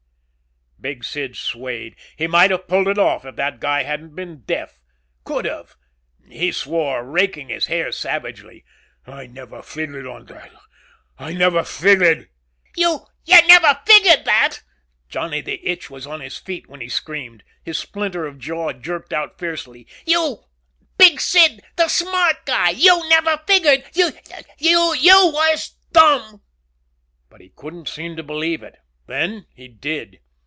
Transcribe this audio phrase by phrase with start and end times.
[0.83, 1.95] Big Sid swayed.
[2.17, 4.79] He might have pulled it off if that guy hadn't been deaf.
[5.23, 5.75] Could have.
[6.27, 8.65] He swore, raking his hair savagely.
[9.05, 10.51] "I never figured on that!
[11.19, 12.29] I never figured"
[12.75, 14.63] "You you never figured that?"
[15.07, 17.43] Johnny the Itch was on his feet when he screamed.
[17.61, 19.85] His splinter of jaw jerked out fiercely.
[20.07, 20.45] "You
[20.97, 22.71] Big Sid the smart guy!
[22.71, 24.11] You never figured you
[24.57, 24.81] you
[25.31, 26.41] was dumb?"
[27.29, 28.77] But he couldn't seem to believe it.
[29.05, 30.19] Then he did.